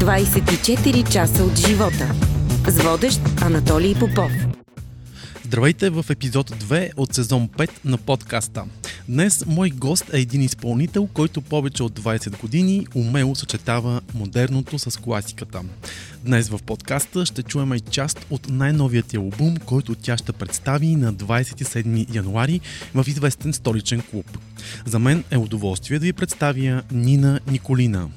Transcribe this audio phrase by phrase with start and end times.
[0.00, 2.14] 24 часа от живота.
[2.68, 4.32] С водещ Анатолий Попов.
[5.44, 8.64] Здравейте в епизод 2 от сезон 5 на подкаста.
[9.08, 15.00] Днес мой гост е един изпълнител, който повече от 20 години умело съчетава модерното с
[15.00, 15.62] класиката.
[16.24, 21.14] Днес в подкаста ще чуем и част от най-новият албум, който тя ще представи на
[21.14, 22.60] 27 януари
[22.94, 24.38] в известен столичен клуб.
[24.86, 28.08] За мен е удоволствие да ви представя Нина Николина.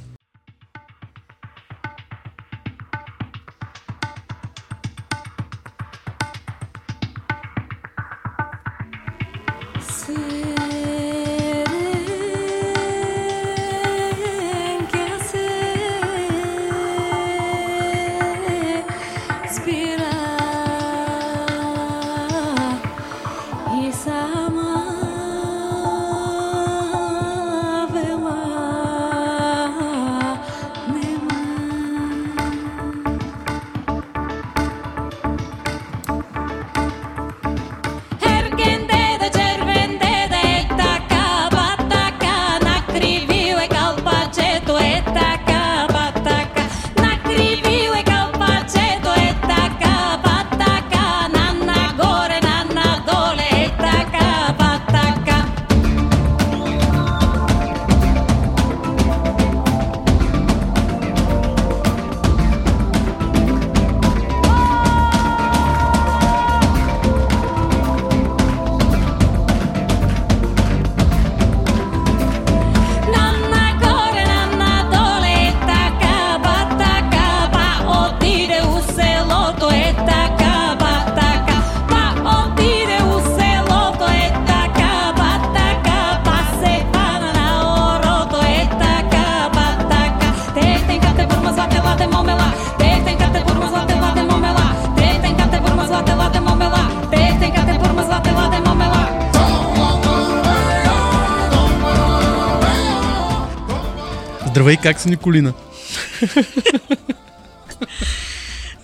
[104.63, 105.53] Здравей, как си Николина?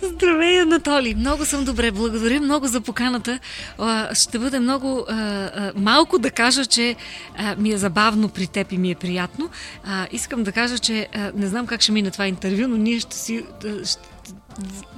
[0.02, 1.16] Здравей, Анатолий!
[1.16, 1.92] Много съм добре.
[1.92, 3.40] Благодаря много за поканата.
[4.14, 5.06] Ще бъде много
[5.76, 6.96] малко да кажа, че
[7.58, 9.50] ми е забавно при теб и ми е приятно.
[10.12, 13.46] Искам да кажа, че не знам как ще мине това интервю, но ние ще си...
[13.86, 14.02] Ще,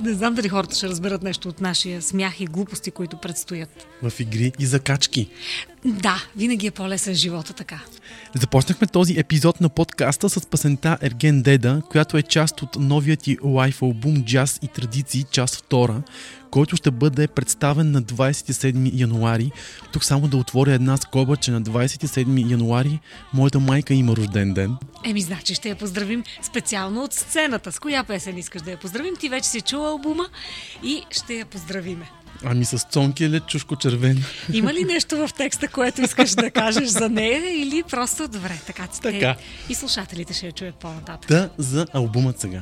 [0.03, 3.87] не знам дали хората ще разберат нещо от нашия смях и глупости, които предстоят.
[4.03, 5.29] В игри и закачки.
[5.85, 7.79] Да, винаги е по-лесен живота така.
[8.35, 13.37] Започнахме този епизод на подкаста с песента Ерген Деда, която е част от новия ти
[13.43, 16.01] лайф албум Джаз и традиции, част втора,
[16.51, 19.51] който ще бъде представен на 27 януари.
[19.93, 22.99] Тук само да отворя една скоба, че на 27 януари
[23.33, 24.75] моята майка има рожден ден.
[25.05, 27.71] Еми, значи ще я поздравим специално от сцената.
[27.71, 29.15] С коя песен искаш да я поздравим?
[29.19, 30.25] Ти вече си чула албума
[30.83, 32.20] и ще я поздравиме.
[32.43, 34.23] Ами с цонки или чушко червен.
[34.53, 38.87] Има ли нещо в текста, което искаш да кажеш за нея или просто добре, така,
[39.01, 39.35] така.
[39.69, 41.29] и слушателите ще я чуят по-нататък.
[41.29, 42.61] Да, за албумът сега.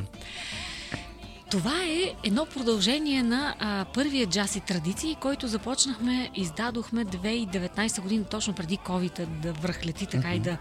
[1.52, 8.24] Това е едно продължение на а, първия джаз и традиции, който започнахме, издадохме 2019 година,
[8.24, 10.36] точно преди covid да връхлети така uh-huh.
[10.36, 10.58] и да,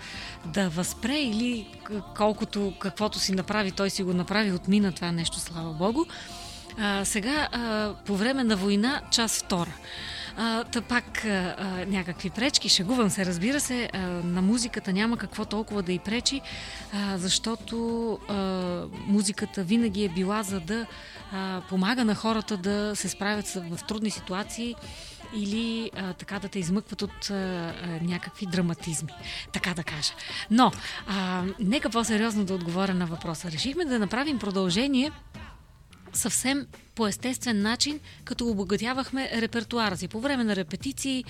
[0.46, 1.66] да възпре или
[2.16, 6.04] колкото каквото си направи, той си го направи, отмина това нещо, слава Богу.
[6.80, 9.72] А, сега, а, по време на война, част втора.
[10.36, 11.56] А, та пак а,
[11.88, 16.40] някакви пречки, шегувам се, разбира се, а, на музиката няма какво толкова да й пречи,
[16.92, 18.34] а, защото а,
[19.06, 20.86] музиката винаги е била за да
[21.32, 24.74] а, помага на хората да се справят в трудни ситуации
[25.36, 29.12] или а, така да те измъкват от а, а, някакви драматизми,
[29.52, 30.12] така да кажа.
[30.50, 30.72] Но,
[31.06, 33.50] а, нека по-сериозно да отговоря на въпроса.
[33.50, 35.12] Решихме да направим продължение
[36.18, 36.66] съвсем
[36.98, 40.08] по естествен начин, като обогатявахме репертуара си.
[40.08, 41.24] По време на репетиции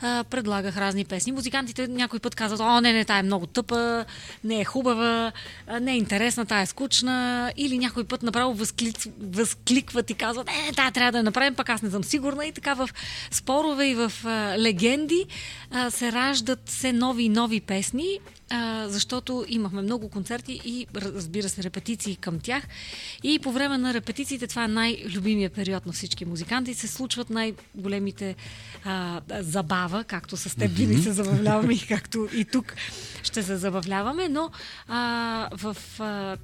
[0.00, 1.32] а, предлагах разни песни.
[1.32, 4.04] Музикантите някой път казват, о, не, не, тая е много тъпа,
[4.44, 5.32] не е хубава,
[5.80, 7.52] не е интересна, тая е скучна.
[7.56, 11.68] Или някой път направо възклик, възкликват и казват, е, тая трябва да я направим, пък
[11.68, 12.46] аз не съм сигурна.
[12.46, 12.88] И така в
[13.30, 15.26] спорове и в а, легенди
[15.70, 18.18] а, се раждат все нови и нови песни,
[18.86, 22.64] защото имахме много концерти и разбира се репетиции към тях.
[23.22, 24.68] И по време на репетициите това е
[25.12, 26.74] най-любимия период на всички музиканти.
[26.74, 28.34] Се случват най-големите
[28.84, 32.74] а, забава, както с теб винаги се забавляваме и както и тук
[33.22, 34.50] ще се забавляваме, но
[34.88, 36.36] а, в а,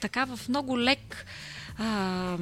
[0.00, 1.26] така в много лек
[1.78, 2.38] а,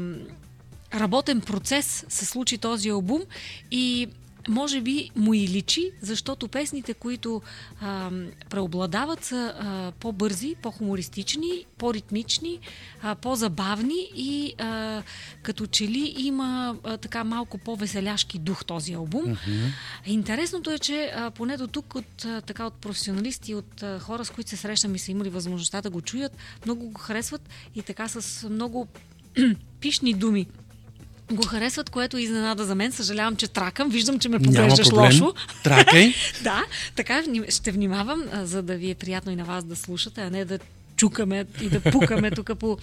[0.94, 3.22] работен процес се случи този албум
[3.70, 4.08] и
[4.48, 7.42] може би му и личи, защото песните, които
[7.80, 8.10] а,
[8.50, 12.58] преобладават са а, по-бързи, по-хумористични, по-ритмични,
[13.02, 15.02] а, по-забавни и а,
[15.42, 19.24] като че ли има а, така малко по-веселяшки дух този албум.
[19.24, 19.72] Mm-hmm.
[20.06, 24.24] Интересното е, че а, поне до тук от, а, така, от професионалисти, от а, хора,
[24.24, 27.82] с които се срещам и са имали възможността да го чуят, много го харесват и
[27.82, 28.88] така с много
[29.80, 30.46] пишни думи
[31.32, 32.92] го харесват, което е изненада за мен.
[32.92, 33.90] Съжалявам, че тракам.
[33.90, 35.34] Виждам, че ме поглеждаш лошо.
[35.64, 36.14] Тракай.
[36.42, 36.64] да,
[36.96, 40.44] така ще внимавам, за да ви е приятно и на вас да слушате, а не
[40.44, 40.58] да
[40.96, 42.78] чукаме и да пукаме тук по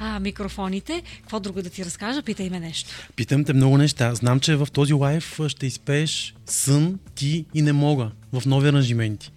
[0.00, 1.02] а, микрофоните.
[1.20, 2.22] Какво друго да ти разкажа?
[2.22, 2.90] Питай ме нещо.
[3.16, 4.14] Питам те много неща.
[4.14, 9.32] Знам, че в този лайф ще изпееш сън, ти и не мога в нови аранжименти.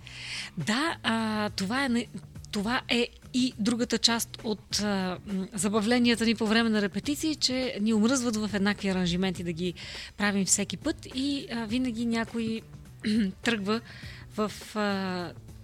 [0.58, 1.90] Да, а, това е
[2.52, 5.18] това е и другата част от а,
[5.54, 9.74] забавленията ни по време на репетиции, че ни омръзват в еднакви аранжименти да ги
[10.18, 12.62] правим всеки път и а, винаги някой
[13.44, 13.82] тръгва
[14.38, 14.80] в а,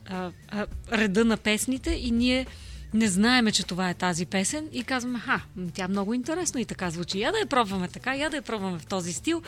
[0.06, 2.46] а, а, реда на песните и ние
[2.94, 5.42] не знаеме, че това е тази песен и казваме, ха,
[5.74, 7.20] тя много интересно и така звучи.
[7.20, 9.42] Я да я пробваме така, я да я пробваме в този стил.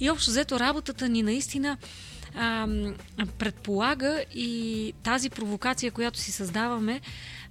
[0.00, 1.76] И общо взето работата ни наистина
[2.34, 2.66] а,
[3.38, 7.00] предполага и тази провокация, която си създаваме,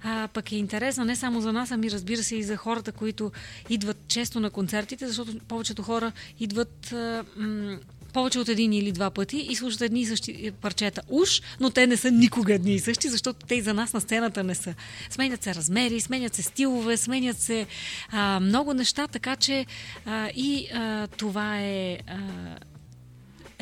[0.02, 3.32] а, пък е интересна не само за нас, ами разбира се и за хората, които
[3.70, 7.78] идват често на концертите, защото повечето хора идват а, м-
[8.12, 11.02] повече от един или два пъти и слушат едни и същи парчета.
[11.08, 14.00] Уж, но те не са никога едни и същи, защото те и за нас на
[14.00, 14.74] сцената не са.
[15.10, 17.66] Сменят се размери, сменят се стилове, сменят се
[18.10, 19.66] а, много неща, така че
[20.06, 22.16] а, и а, това е а,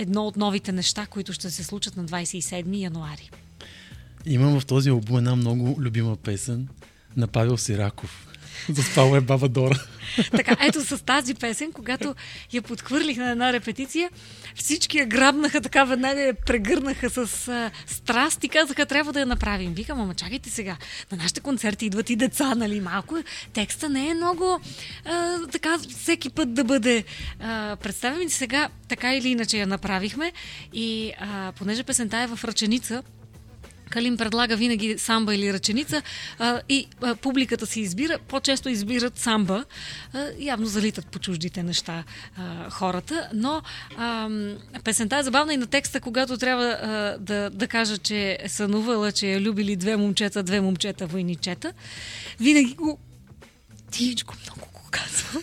[0.01, 3.31] едно от новите неща, които ще се случат на 27 януари.
[4.27, 6.69] Имам в този албум една много любима песен
[7.17, 8.30] на Павел Сираков.
[8.69, 9.87] Заспала е баба Дора.
[10.31, 12.15] Така, ето с тази песен, когато
[12.53, 14.11] я подхвърлих на една репетиция,
[14.55, 19.27] всички я грабнаха така, веднага я прегърнаха с а, страст и казаха, трябва да я
[19.27, 19.75] направим.
[19.75, 20.77] Викам, ама чакайте сега,
[21.13, 23.17] на нашите концерти идват и деца, нали, малко.
[23.53, 24.61] Текста не е много
[25.05, 27.05] а, така всеки път да бъде
[27.41, 28.31] а, представен.
[28.31, 30.33] Сега така или иначе я направихме
[30.73, 33.03] и а, понеже песента е в ръченица,
[33.91, 36.03] Калин предлага винаги самба или ръченица
[36.39, 38.19] а, и а, публиката си избира.
[38.29, 39.65] По-често избират самба.
[40.13, 42.05] А, явно залитат по чуждите неща
[42.37, 43.29] а, хората.
[43.35, 43.63] Но
[43.97, 44.29] а,
[44.85, 49.13] песента е забавна и на текста, когато трябва а, да, да кажа, че е сънувала,
[49.13, 51.73] че е любили две момчета, две момчета, войничета.
[52.41, 52.99] Винаги го
[53.91, 55.43] тихичко много казвам,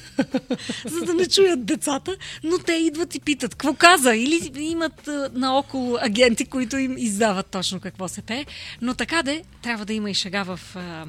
[0.86, 4.16] за да не чуят децата, но те идват и питат какво каза.
[4.16, 8.46] Или имат а, наоколо агенти, които им издават точно какво се пее.
[8.82, 11.06] Но така де, трябва да има и шега в а,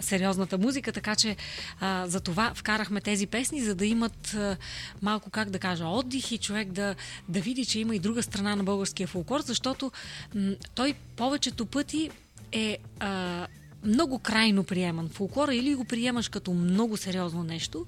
[0.00, 1.36] сериозната музика, така че
[1.80, 4.56] а, за това вкарахме тези песни, за да имат а,
[5.02, 6.94] малко, как да кажа, отдих и човек да,
[7.28, 9.92] да види, че има и друга страна на българския фолклор, защото
[10.34, 12.10] м- той повечето пъти
[12.52, 13.46] е а,
[13.84, 17.86] много крайно приеман фолклора или го приемаш като много сериозно нещо,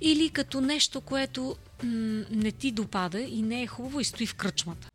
[0.00, 4.34] или като нещо, което м- не ти допада и не е хубаво и стои в
[4.34, 4.88] кръчмата.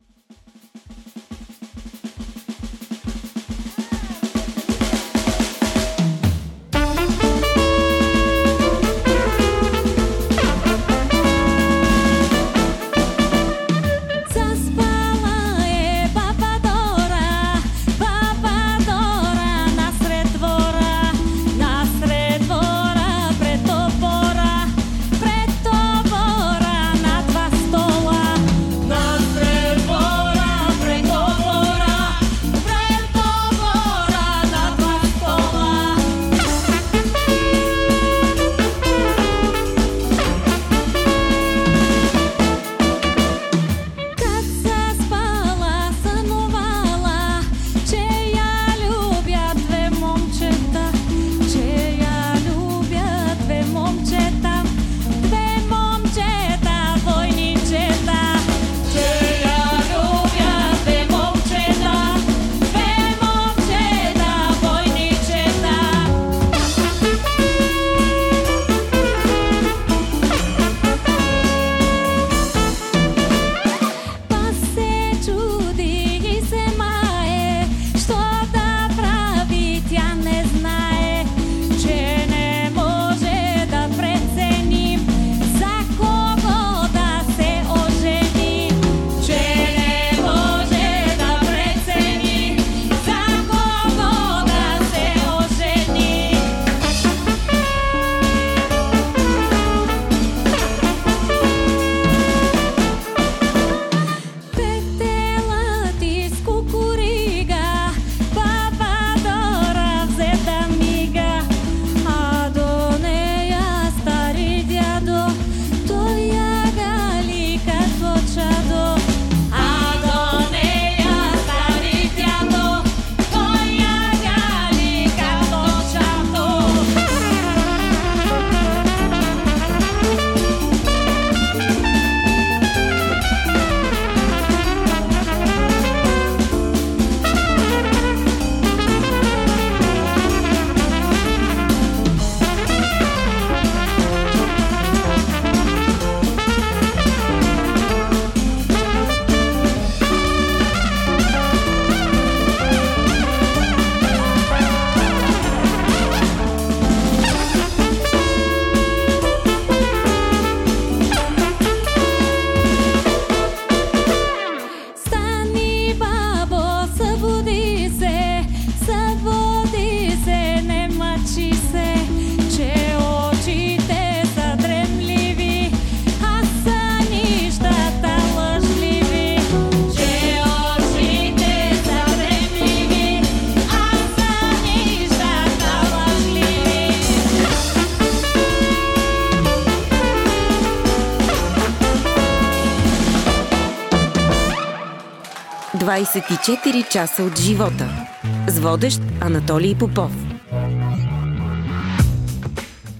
[196.14, 198.06] 24 часа от живота.
[198.48, 200.12] С водещ Анатолий Попов.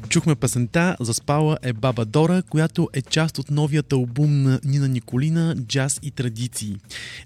[0.08, 5.56] Чухме песента Заспала е Баба Дора, която е част от новият албум на Нина Николина
[5.66, 6.76] «Джаз и традиции».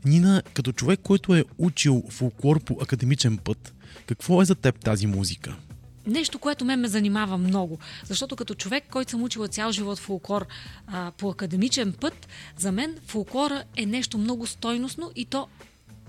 [0.04, 3.74] Нина, като човек, който е учил фолклор по академичен път,
[4.06, 5.56] какво е за теб тази музика?
[6.06, 7.78] нещо, което мен ме занимава много.
[8.04, 10.46] Защото като човек, който съм учила цял живот фолклор
[10.86, 12.28] а, по академичен път,
[12.58, 15.48] за мен фолклора е нещо много стойностно и то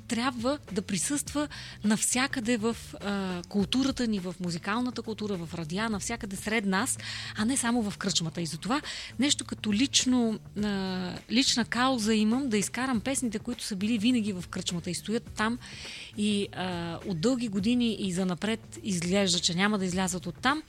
[0.09, 1.47] трябва да присъства
[1.83, 6.97] навсякъде в а, културата ни, в музикалната култура, в радиа, навсякъде сред нас,
[7.37, 8.41] а не само в кръчмата.
[8.41, 8.81] И затова
[9.19, 14.43] нещо като лично, а, лична кауза имам да изкарам песните, които са били винаги в
[14.49, 15.59] кръчмата и стоят там
[16.17, 20.63] и а, от дълги години и за напред изглежда, че няма да излязат от там.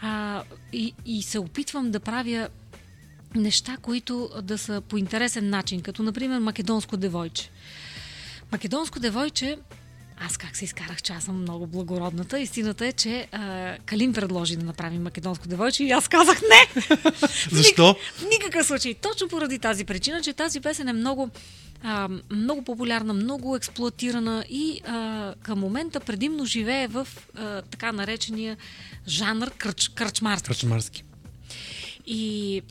[0.00, 2.48] А, и, и се опитвам да правя
[3.34, 7.50] неща, които да са по интересен начин, като например македонско девойче.
[8.52, 9.58] Македонско девойче
[10.24, 12.40] аз как се изкарах, че аз съм много благородната.
[12.40, 16.82] Истината е, че а, Калин предложи да направим македонско девойче и аз казах не!
[17.50, 17.96] Защо?
[18.14, 18.94] В никакъв случай.
[18.94, 21.30] Точно поради тази причина, че тази песен е много,
[21.82, 28.56] а, много популярна, много експлуатирана и а, към момента предимно живее в а, така наречения
[29.08, 30.46] жанр кръч, кръчмарски.
[30.46, 31.04] Кръчмарски.
[32.06, 32.62] И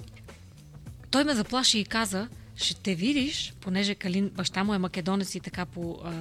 [1.11, 2.27] той ме заплаши и каза,
[2.63, 6.11] ще видиш, понеже Калин, баща му е македонец и така по а,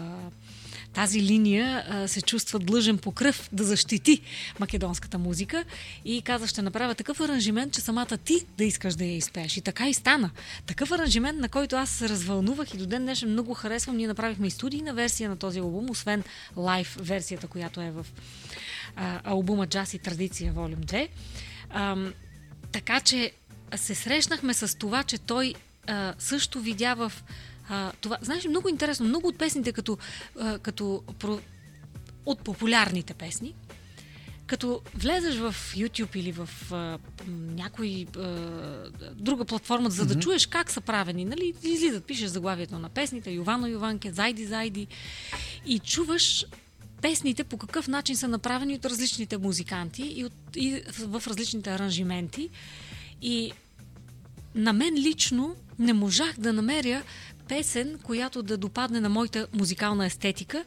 [0.93, 4.21] тази линия а, се чувства длъжен по кръв да защити
[4.59, 5.65] македонската музика
[6.05, 9.57] и каза, ще направя такъв аранжимент, че самата ти да искаш да я изпееш.
[9.57, 10.31] И така и стана.
[10.67, 13.97] Такъв аранжимент, на който аз се развълнувах и до ден днешен много харесвам.
[13.97, 16.23] Ние направихме и студийна версия на този албум, освен
[16.57, 18.07] лайв версията, която е в
[18.97, 21.09] а, албума Джаз и традиция, волюм 2.
[21.71, 21.97] А,
[22.73, 23.33] така че
[23.77, 25.55] се срещнахме с това, че той
[25.87, 27.13] а, също видя в
[27.69, 28.19] а, това.
[28.23, 29.99] Знаеш, много интересно, много от песните, като,
[30.39, 31.41] а, като про,
[32.27, 33.55] от популярните песни,
[34.47, 36.99] като влезеш в YouTube или в а,
[37.31, 38.21] някой а,
[39.15, 40.23] друга платформа, за да mm-hmm.
[40.23, 44.87] чуеш как са правени, нали, излизат, пишеш заглавието на песните, Йовано Йованке, Зайди Зайди
[45.67, 46.47] и чуваш
[47.03, 52.51] песните по какъв начин са направени от различните музиканти и, от, и в различните аранжименти.
[53.23, 53.53] И
[54.55, 57.03] на мен лично не можах да намеря
[57.49, 60.65] песен, която да допадне на моята музикална естетика,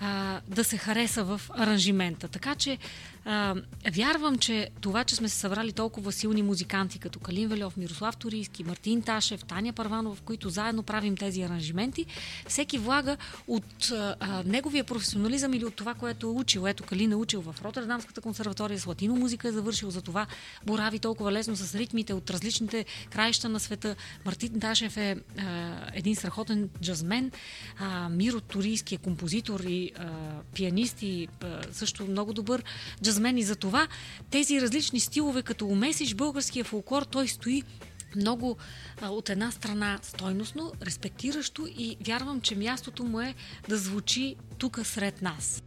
[0.00, 2.28] а, да се хареса в аранжимента.
[2.28, 2.78] Така че
[3.26, 3.54] а,
[3.92, 8.64] вярвам, че това, че сме се събрали толкова силни музиканти, като Калин Велев, Мирослав Турийски,
[8.64, 12.06] Мартин Ташев, Таня Парванов, в които заедно правим тези аранжименти,
[12.48, 13.16] всеки влага
[13.46, 16.66] от а, неговия професионализъм или от това, което е учил.
[16.66, 20.26] Ето Калин е учил в Роттердамската консерватория, с латино музика е завършил, за това
[20.66, 23.96] борави толкова лесно с ритмите от различните краища на света.
[24.24, 27.30] Мартин Ташев е а, един страхотен джазмен,
[27.78, 30.08] а, Миро Турийски е композитор и а,
[30.54, 32.62] пианист и а, също много добър
[33.02, 33.88] джаз за мен и за това
[34.30, 37.62] тези различни стилове, като умесиш българския фолклор, той стои
[38.16, 38.56] много
[39.00, 43.34] а, от една страна стойностно, респектиращо и вярвам, че мястото му е
[43.68, 45.62] да звучи тук сред нас.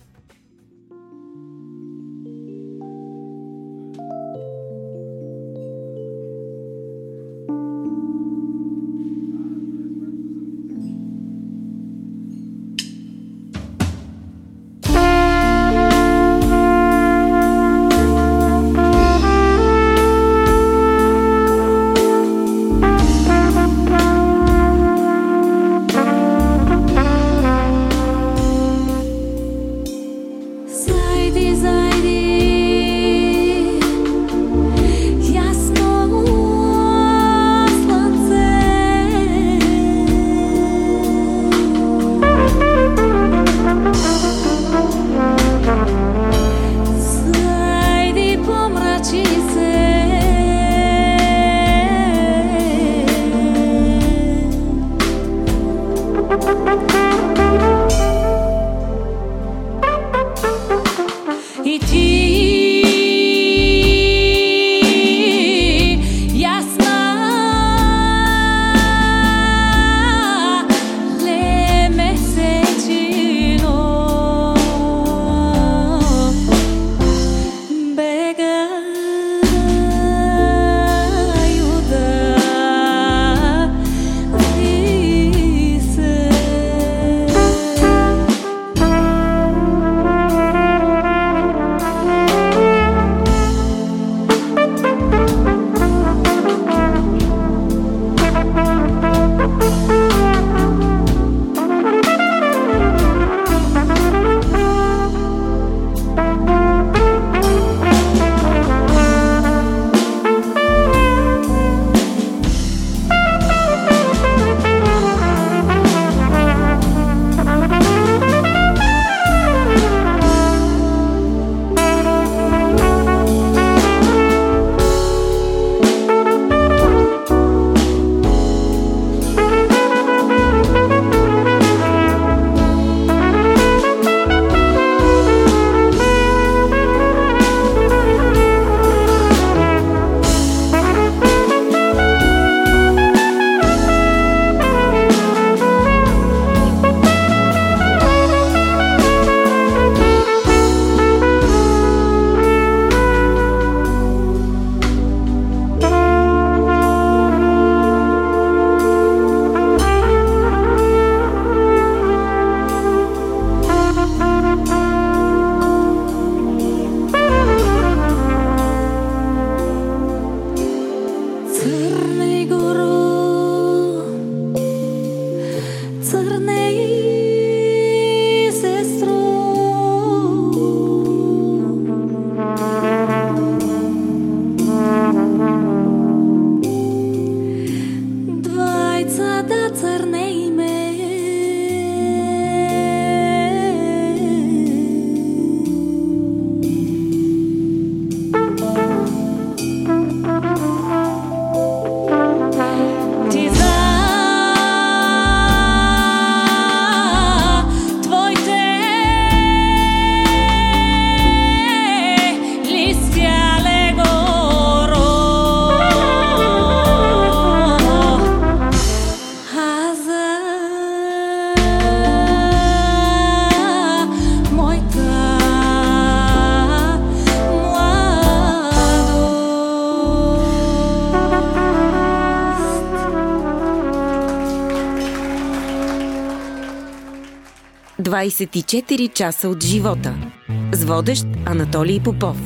[238.20, 240.32] 24 часа от живота.
[240.74, 242.38] С водещ Анатолий Попов.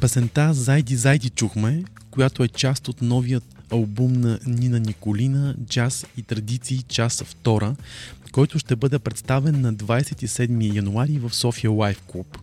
[0.00, 6.22] Песента Зайди Зайди чухме, която е част от новият албум на Нина Николина «Джаз и
[6.22, 7.76] традиции, част втора»,
[8.32, 12.38] който ще бъде представен на 27 януари в София Лайф Клуб.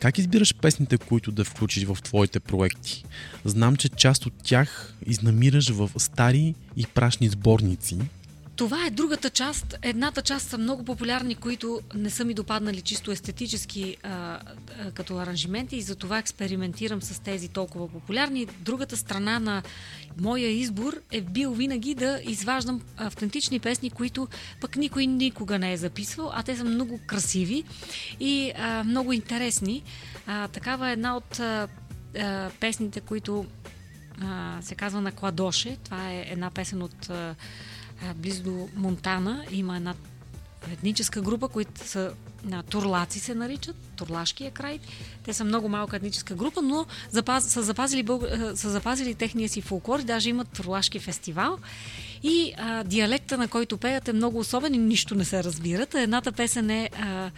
[0.00, 3.04] Как избираш песните, които да включиш в твоите проекти?
[3.44, 7.98] Знам, че част от тях изнамираш в стари и прашни сборници–
[8.56, 9.76] това е другата част.
[9.82, 15.18] Едната част са много популярни, които не са ми допаднали чисто естетически а, а, като
[15.18, 18.46] аранжименти и затова експериментирам с тези толкова популярни.
[18.46, 19.62] Другата страна на
[20.20, 24.28] моя избор е бил винаги да изваждам автентични песни, които
[24.60, 27.64] пък никой никога не е записвал, а те са много красиви
[28.20, 29.82] и а, много интересни.
[30.26, 31.68] А, такава е една от а,
[32.18, 33.46] а, песните, които
[34.22, 35.76] а, се казва на Кладоше.
[35.84, 37.34] Това е една песен от а,
[38.16, 39.94] близо до Монтана има една
[40.72, 42.12] етническа група, които са
[42.44, 44.78] на турлаци се наричат, турлашкия край.
[45.24, 48.06] Те са много малка етническа група, но запаз, са, запазили,
[48.54, 51.58] са запазили техния си фолклор и даже имат турлашки фестивал.
[52.22, 55.94] И а, диалекта, на който пеят е много особен и нищо не се разбират.
[55.94, 57.30] Едната песен е а,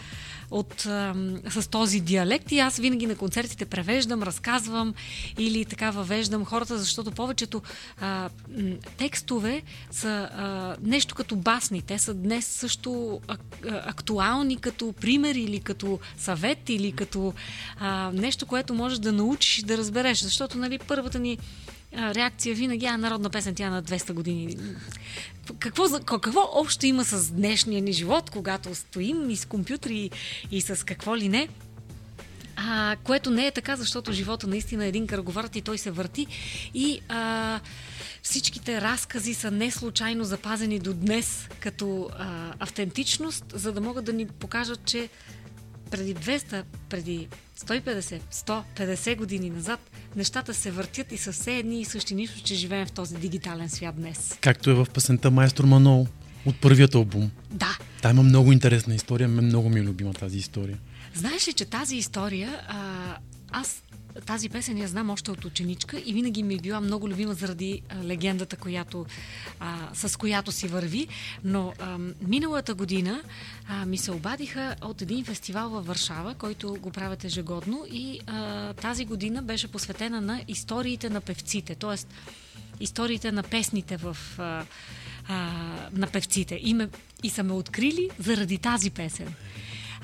[0.51, 1.15] от, а,
[1.51, 4.95] с този диалект и аз винаги на концертите превеждам, разказвам
[5.39, 7.63] или така въвеждам хората, защото повечето
[8.01, 8.31] а,
[8.97, 11.83] текстове са а, нещо като басни.
[11.83, 13.21] Те са днес също
[13.69, 17.35] актуални като пример или като съвет или като
[17.79, 20.21] а, нещо, което можеш да научиш и да разбереш.
[20.21, 21.39] Защото нали, първата ни
[21.93, 24.57] реакция винаги, а народна песен тя е на 200 години.
[25.59, 30.11] Какво, какво общо има с днешния ни живот, когато стоим и с компютри
[30.51, 31.49] и, с какво ли не?
[32.57, 36.27] А, което не е така, защото живота наистина е един кръговърт и той се върти.
[36.75, 37.61] И а,
[38.23, 44.13] всичките разкази са не случайно запазени до днес като а, автентичност, за да могат да
[44.13, 45.09] ни покажат, че
[45.91, 49.81] преди 200, преди 150, 150 години назад
[50.17, 53.69] нещата се въртят и са все едни и същи нищо, че живеем в този дигитален
[53.69, 54.39] свят днес.
[54.41, 56.07] Както е в песента Майстор Манол
[56.47, 57.31] от първият албум.
[57.51, 57.79] Да.
[58.03, 60.79] Та има много интересна история, много ми е любима тази история.
[61.15, 63.17] Знаеш ли, че тази история, а,
[63.51, 63.83] аз
[64.27, 67.83] тази песен я знам още от ученичка и винаги ми е била много любима заради
[68.05, 69.07] легендата, която,
[69.61, 71.09] а, с която си върви.
[71.45, 73.23] Но а, миналата година
[73.69, 78.73] а, ми се обадиха от един фестивал във Варшава, който го правят ежегодно и а,
[78.73, 81.97] тази година беше посветена на историите на певците, т.е.
[82.81, 84.65] историите на песните в а,
[85.29, 85.35] а,
[85.93, 86.59] на певците.
[86.63, 86.89] И, ме,
[87.23, 89.35] и са ме открили заради тази песен.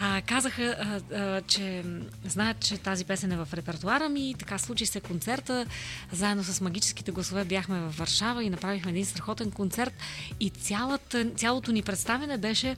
[0.05, 1.85] А, казаха, а, а, че
[2.25, 5.67] знаят, че тази песен е в репертуара ми и така случи се концерта.
[6.13, 9.95] Заедно с магическите гласове бяхме в Варшава и направихме един страхотен концерт
[10.41, 12.77] и цялата, цялото ни представене беше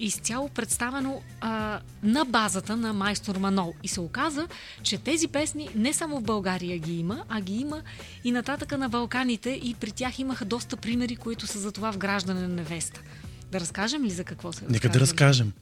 [0.00, 3.74] изцяло представено а, на базата на майстор Манол.
[3.82, 4.48] И се оказа,
[4.82, 7.82] че тези песни не само в България ги има, а ги има
[8.24, 11.98] и нататъка на Балканите и при тях имаха доста примери, които са за това в
[11.98, 13.00] граждане на невеста.
[13.52, 15.52] Да разкажем ли за какво се Нека да разкажем.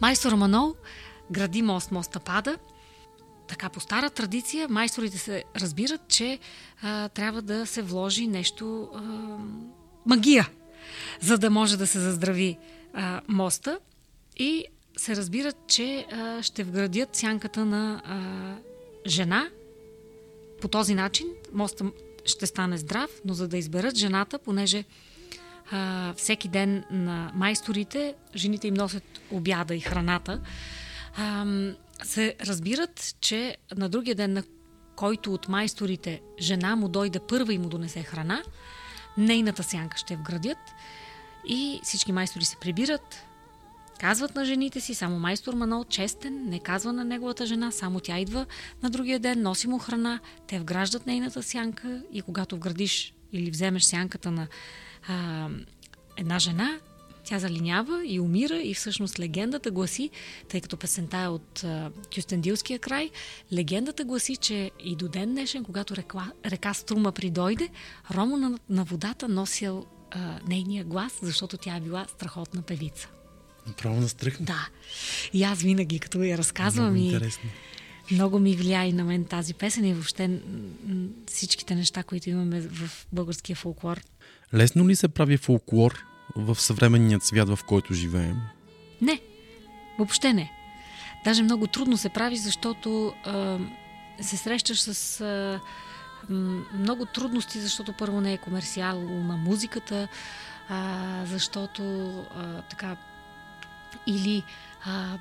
[0.00, 0.74] Майстор Манол
[1.30, 2.58] гради мост, моста пада.
[3.48, 6.38] Така по стара традиция майсторите се разбират, че
[6.82, 8.88] а, трябва да се вложи нещо
[10.06, 10.48] магия,
[11.20, 12.58] за да може да се заздрави
[12.94, 13.78] а, моста
[14.36, 14.64] и
[14.96, 18.18] се разбират, че а, ще вградят сянката на а,
[19.10, 19.48] жена.
[20.60, 21.84] По този начин моста
[22.24, 24.84] ще стане здрав, но за да изберат жената, понеже
[25.70, 30.40] а, всеки ден на майсторите жените им носят обяда и храната,
[31.16, 31.46] а,
[32.04, 34.42] се разбират, че на другия ден, на
[34.96, 38.42] който от майсторите жена му дойде първа и му донесе храна,
[39.18, 40.58] нейната сянка ще вградят
[41.48, 43.24] и всички майстори се прибират,
[44.00, 48.18] казват на жените си, само майстор Манол честен, не казва на неговата жена, само тя
[48.18, 48.46] идва
[48.82, 53.84] на другия ден, носи му храна, те вграждат нейната сянка и когато вградиш или вземеш
[53.84, 54.46] сянката на
[55.08, 55.48] а,
[56.16, 56.78] една жена,
[57.28, 60.10] тя залинява и умира и всъщност легендата гласи,
[60.48, 63.10] тъй като песента е от а, Кюстендилския край,
[63.52, 67.68] легендата гласи, че и до ден днешен, когато река, река Струма придойде,
[68.10, 73.08] Ромо на, на водата носил а, нейния глас, защото тя е била страхотна певица.
[73.66, 74.46] Направо настръхна.
[74.46, 74.68] Да.
[75.32, 77.50] И аз винаги, като я разказвам Много и интересно.
[78.10, 80.40] Много ми влия и на мен тази песен и въобще
[81.26, 84.00] всичките неща, които имаме в българския фолклор.
[84.54, 86.07] Лесно ли се прави фолклор
[86.38, 88.40] в съвременният свят, в който живеем?
[89.00, 89.20] Не,
[89.98, 90.52] въобще не.
[91.24, 93.58] Даже много трудно се прави, защото а,
[94.20, 95.60] се срещаш с а,
[96.74, 100.08] много трудности, защото първо не е комерциална музиката,
[100.68, 101.82] а, защото
[102.34, 102.96] а, така
[104.06, 104.42] или
[104.84, 105.18] а,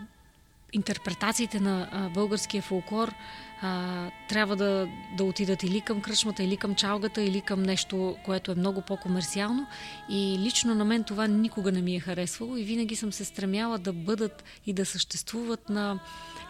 [0.77, 3.13] интерпретациите на а, българския фолклор
[3.61, 4.87] а, трябва да,
[5.17, 9.67] да отидат или към кръчмата, или към чалгата, или към нещо, което е много по-комерциално.
[10.09, 13.77] И лично на мен това никога не ми е харесвало и винаги съм се стремяла
[13.77, 15.99] да бъдат и да съществуват на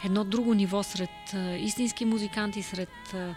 [0.05, 3.35] едно друго ниво сред а, истински музиканти, сред а,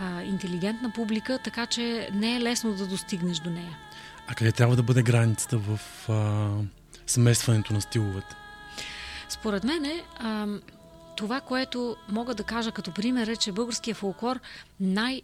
[0.00, 3.78] а, интелигентна публика, така че не е лесно да достигнеш до нея.
[4.26, 6.50] А къде трябва да бъде границата в а,
[7.06, 8.36] смесването на стиловете?
[9.28, 10.46] Според мен е, а,
[11.16, 14.40] това, което мога да кажа като пример е, че българския фолклор
[14.80, 15.22] най-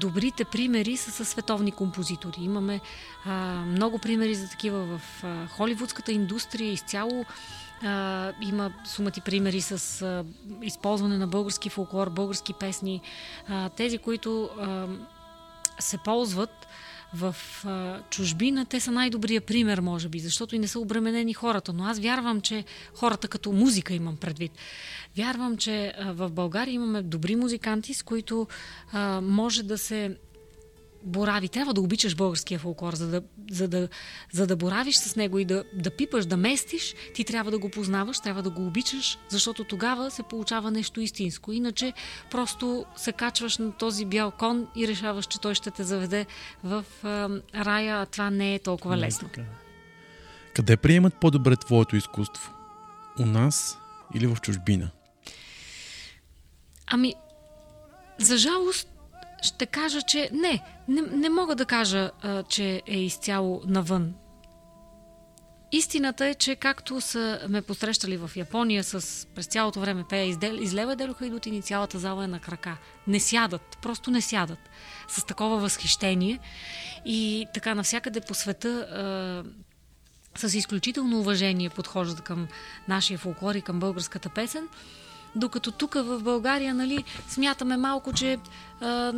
[0.00, 2.40] добрите примери са със световни композитори.
[2.40, 2.80] Имаме
[3.24, 3.32] а,
[3.66, 7.24] много примери за такива в а, холивудската индустрия изцяло.
[7.82, 10.24] А, има сумати примери с а,
[10.62, 13.00] използване на български фолклор, български песни.
[13.48, 14.86] А, тези, които а,
[15.78, 16.66] се ползват
[17.14, 21.72] в а, чужбина, те са най-добрия пример, може би, защото и не са обременени хората.
[21.72, 24.52] Но аз вярвам, че хората като музика имам предвид.
[25.16, 28.46] Вярвам, че а, в България имаме добри музиканти, с които
[28.92, 30.16] а, може да се
[31.04, 31.48] борави.
[31.48, 33.88] Трябва да обичаш българския фолклор, за да, за да,
[34.32, 37.68] за да боравиш с него и да, да пипаш, да местиш, ти трябва да го
[37.68, 41.52] познаваш, трябва да го обичаш, защото тогава се получава нещо истинско.
[41.52, 41.92] Иначе
[42.30, 46.26] просто се качваш на този бял кон и решаваш, че той ще те заведе
[46.64, 47.28] в а,
[47.64, 49.28] рая, а това не е толкова лесно.
[49.36, 49.44] Не,
[50.54, 52.52] Къде приемат по-добре твоето изкуство?
[53.18, 53.78] У нас
[54.14, 54.90] или в чужбина?
[56.86, 57.14] Ами,
[58.18, 58.88] за жалост,
[59.44, 64.14] ще кажа, че не, не, не мога да кажа, а, че е изцяло навън.
[65.72, 70.54] Истината е, че както са ме посрещали в Япония с през цялото време пея издел,
[70.60, 72.76] излева делоха идут и цялата зала е на крака.
[73.06, 74.58] Не сядат, просто не сядат.
[75.08, 76.38] С такова възхищение
[77.04, 82.48] и така навсякъде по света а, с изключително уважение подхождат към
[82.88, 84.68] нашия фолклор и към българската песен.
[85.36, 88.38] Докато тук в България, нали, смятаме малко, че
[88.80, 89.12] а,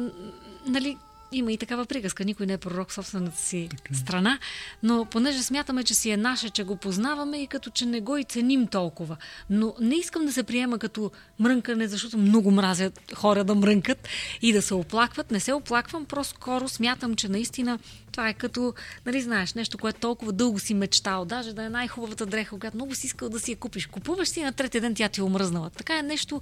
[0.66, 0.98] нали,
[1.38, 2.24] има и такава приказка.
[2.24, 3.94] Никой не е пророк в собствената си така.
[3.94, 4.38] страна,
[4.82, 8.16] но понеже смятаме, че си е наше, че го познаваме и като че не го
[8.16, 9.16] и ценим толкова.
[9.50, 14.08] Но не искам да се приема като мрънкане, защото много мразят хора да мрънкат
[14.42, 15.30] и да се оплакват.
[15.30, 17.78] Не се оплаквам, просто скоро смятам, че наистина
[18.16, 18.74] това е като,
[19.06, 22.94] нали знаеш, нещо, което толкова дълго си мечтал, даже да е най-хубавата дреха, когато много
[22.94, 23.86] си искал да си я купиш.
[23.86, 25.70] Купуваш си на третия ден тя ти е омръзнала.
[25.70, 26.40] Така е нещо,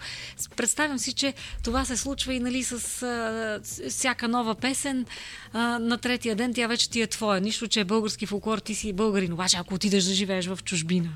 [0.56, 4.83] представям си, че това се случва и нали, с а, всяка нова песен.
[5.52, 7.40] А, на третия ден тя вече ти е твоя.
[7.40, 9.32] Нищо, че е български фолклор, ти си българин.
[9.32, 11.10] Обаче, ако отидеш да живееш в чужбина,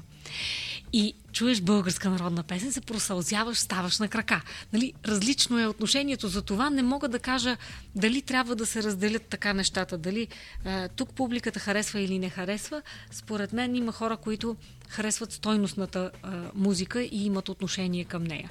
[0.92, 4.42] и чуеш българска народна песен, се просълзяваш, ставаш на крака.
[4.72, 4.92] Нали?
[5.06, 6.70] Различно е отношението за това.
[6.70, 7.56] Не мога да кажа
[7.94, 10.28] дали трябва да се разделят така нещата, дали
[10.64, 12.82] а, тук публиката харесва или не харесва.
[13.10, 14.56] Според мен има хора, които
[14.88, 18.50] харесват стойностната а, музика и имат отношение към нея.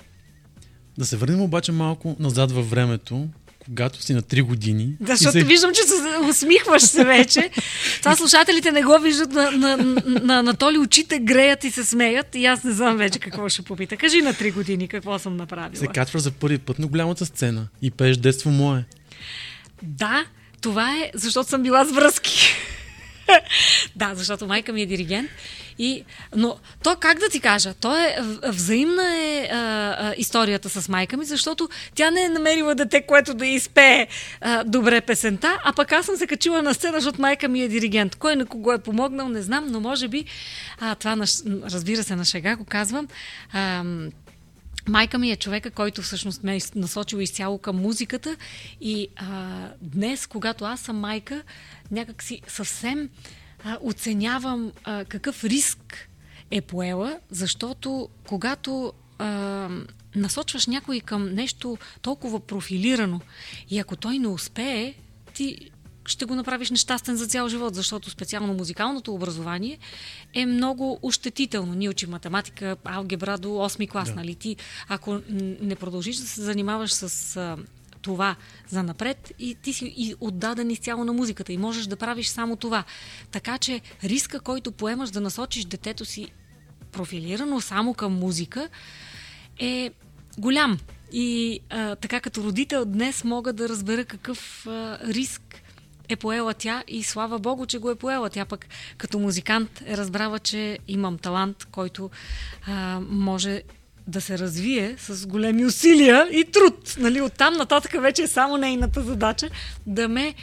[0.98, 3.28] Да се върнем обаче малко назад във времето
[3.68, 4.94] когато си на 3 години.
[5.00, 5.44] Да, защото се...
[5.44, 5.96] виждам, че се
[6.30, 7.50] усмихваш се вече.
[8.00, 12.36] Това слушателите не го виждат на, на, на, на Толи очите греят и се смеят
[12.36, 13.98] и аз не знам вече какво ще попита.
[13.98, 15.76] Кажи на 3 години какво съм направила.
[15.76, 18.86] Се качваш за първи път на голямата сцена и пееш детство мое.
[19.84, 20.26] Да,
[20.62, 22.50] това е защото съм била с връзки.
[23.96, 25.30] да, защото майка ми е диригент.
[25.80, 26.04] И,
[26.36, 31.18] но то как да ти кажа, то е взаимна е а, а, историята с майка
[31.18, 34.08] ми, защото тя не е намерила дете, което да изпее
[34.42, 37.68] а, добре песента, а пък аз съм се качила на сцена, защото майка ми е
[37.68, 38.16] диригент.
[38.16, 40.26] Кой на кого е помогнал, не знам, но може би
[40.80, 41.26] а, това, на,
[41.72, 43.08] разбира се, на шега го казвам.
[43.54, 43.84] А,
[44.88, 48.36] Майка ми е човека, който всъщност ме е насочил изцяло към музиката
[48.82, 49.26] и а,
[49.82, 51.44] днес, когато аз съм майка,
[51.92, 53.10] някакси съвсем
[53.64, 56.10] а, оценявам а, какъв риск
[56.52, 59.70] е поела, защото когато а,
[60.16, 63.22] насочваш някой към нещо толкова профилирано
[63.70, 64.94] и ако той не успее,
[65.34, 65.72] ти
[66.06, 69.78] ще го направиш нещастен за цял живот, защото специално музикалното образование
[70.34, 71.74] е много ощетително.
[71.74, 74.16] Ние учим математика, алгебра до 8 клас, да.
[74.16, 74.36] нали?
[74.36, 74.56] Ти,
[74.88, 75.20] ако
[75.62, 77.58] не продължиш да се занимаваш с а,
[78.08, 78.36] това
[78.68, 82.56] за напред и ти си и отдаден изцяло на музиката и можеш да правиш само
[82.56, 82.84] това.
[83.32, 86.32] Така че риска, който поемаш да насочиш детето си
[86.92, 88.70] профилирано само към музика,
[89.60, 89.92] е
[90.38, 90.80] голям.
[91.12, 95.42] И а, така като родител днес мога да разбера какъв а, риск
[96.10, 98.30] е поела тя и слава Богу, че го е поела.
[98.30, 98.68] Тя пък
[98.98, 102.10] като музикант е разбрала, че имам талант, който
[102.68, 103.64] а, може
[104.08, 106.96] да се развие с големи усилия и труд.
[107.00, 109.50] Нали, оттам нататък вече е само нейната задача
[109.86, 110.34] да ме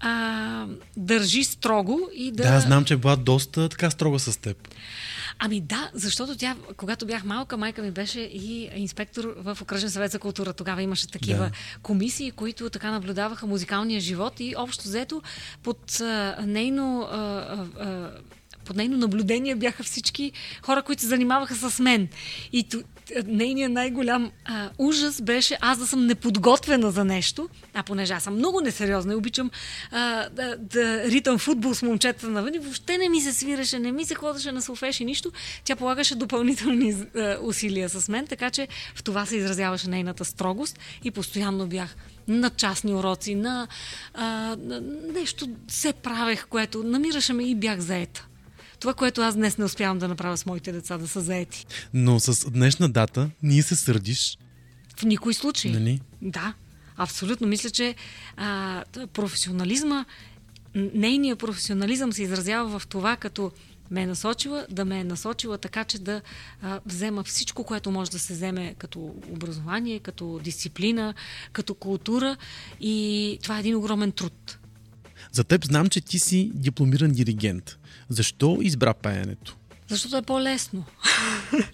[0.00, 2.42] а, държи строго и да...
[2.42, 4.68] Да, знам, че е била доста така строга с теб.
[5.38, 10.12] Ами да, защото тя, когато бях малка, майка ми беше и инспектор в Окръжен съвет
[10.12, 10.52] за култура.
[10.52, 11.50] Тогава имаше такива Да.
[11.82, 15.22] комисии, които така наблюдаваха музикалния живот и общо взето
[15.62, 17.08] под а, нейно.
[17.10, 17.16] А,
[17.80, 18.10] а,
[18.64, 22.08] под нейно наблюдение бяха всички хора, които се занимаваха с мен.
[22.52, 22.82] И ту-
[23.26, 28.34] нейният най-голям а, ужас беше аз да съм неподготвена за нещо, а понеже аз съм
[28.34, 29.50] много несериозна и обичам
[29.90, 33.92] а, да, да ритам футбол с момчета навън и въобще не ми се свираше, не
[33.92, 35.32] ми се ходеше на солфеж и нищо,
[35.64, 40.78] тя полагаше допълнителни а, усилия с мен, така че в това се изразяваше нейната строгост
[41.04, 41.96] и постоянно бях
[42.28, 43.68] на частни уроци, на,
[44.14, 44.56] а,
[45.14, 48.26] нещо се правех, което намираше ме и бях заета.
[48.80, 51.66] Това, което аз днес не успявам да направя с моите деца, да са заети.
[51.94, 54.38] Но с днешна дата ние се сърдиш,
[54.96, 55.70] В никой случай.
[55.72, 56.00] нали?
[56.22, 56.54] Да,
[56.96, 57.46] абсолютно.
[57.46, 57.94] Мисля, че
[58.36, 60.04] а, професионализма,
[60.74, 63.52] нейният професионализъм се изразява в това, като
[63.90, 66.22] ме е насочила, да ме е насочила така, че да
[66.62, 68.98] а, взема всичко, което може да се вземе като
[69.30, 71.14] образование, като дисциплина,
[71.52, 72.36] като култура
[72.80, 74.58] и това е един огромен труд.
[75.32, 77.78] За теб знам, че ти си дипломиран диригент.
[78.08, 79.56] Защо избра пеенето?
[79.88, 80.84] Защото е по-лесно.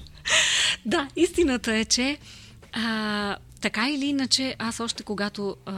[0.87, 2.19] да, истината е, че
[2.73, 5.73] а, така или иначе, аз още когато а,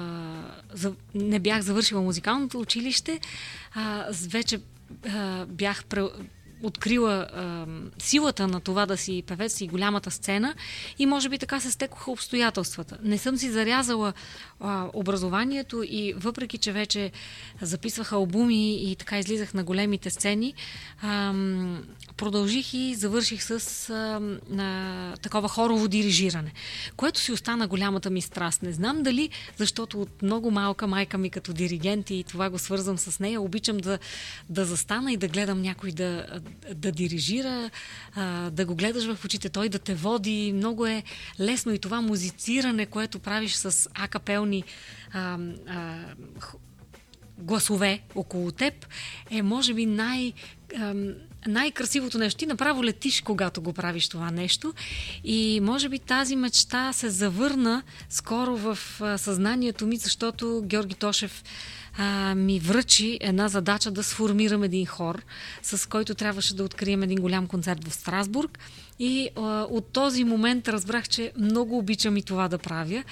[0.73, 3.21] за, не бях завършила музикалното училище,
[3.75, 4.61] а, вече
[5.09, 6.03] а, бях пре,
[6.63, 7.67] открила а,
[7.99, 10.55] силата на това да си певец и голямата сцена
[10.99, 12.99] и може би така се стекоха обстоятелствата.
[13.03, 14.13] Не съм си зарязала
[14.93, 17.11] образованието и въпреки, че вече
[17.61, 20.55] записвах албуми и така излизах на големите сцени,
[22.17, 26.53] продължих и завърших с а, такова хорово дирижиране,
[26.97, 28.63] което си остана голямата ми страст.
[28.63, 32.99] Не знам дали, защото от много малка майка ми като диригент и това го свързвам
[32.99, 33.99] с нея, обичам да,
[34.49, 36.41] да застана и да гледам някой да,
[36.75, 37.71] да дирижира,
[38.51, 40.53] да го гледаш в очите, той да те води.
[40.53, 41.03] Много е
[41.41, 44.52] лесно и това музициране, което правиш с акапелни
[45.13, 45.39] а,
[45.69, 46.05] а,
[46.41, 46.55] х-
[47.39, 48.87] гласове около теб,
[49.31, 50.33] е може би най-
[51.47, 52.39] най-красивото нещо.
[52.39, 54.75] Ти направо летиш, когато го правиш това нещо.
[55.25, 61.45] И може би тази мечта се завърна скоро в а, съзнанието ми, защото Георги Тошев
[61.99, 65.23] а, ми връчи една задача да сформирам един хор,
[65.63, 68.59] с който трябваше да открием един голям концерт в Страсбург.
[69.05, 73.05] И а, от този момент разбрах, че много обичам и това да правя.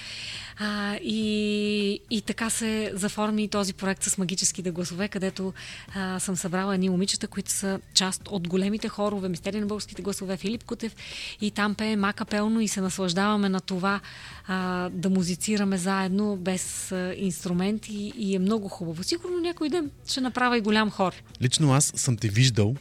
[0.58, 5.52] А, и, и така се заформи този проект с магическите гласове, където
[5.94, 10.36] а, съм събрала едни момичета, които са част от големите хорове, Мистерия на българските гласове,
[10.36, 10.96] Филип Кутев
[11.40, 14.00] и там пеем акапелно и се наслаждаваме на това
[14.46, 19.02] а, да музицираме заедно без а, инструменти и е много хубаво.
[19.02, 21.14] Сигурно някой ден ще направя и голям хор.
[21.42, 22.74] Лично аз съм те виждал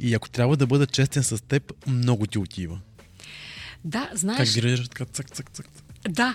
[0.00, 2.51] и ако трябва да бъда честен с теб, много ти отива.
[3.84, 4.52] Да, Как знаеш...
[4.52, 5.66] дирижираш така цък, цък, цък.
[6.08, 6.34] Да,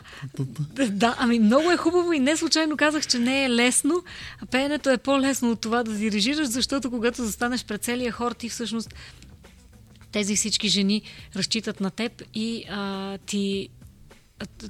[0.90, 4.04] да, ами много е хубаво и не случайно казах, че не е лесно.
[4.52, 8.94] Пеенето е по-лесно от това да дирижираш, защото когато застанеш пред целия хор, ти всъщност
[10.12, 11.02] тези всички жени
[11.36, 13.70] разчитат на теб и а, ти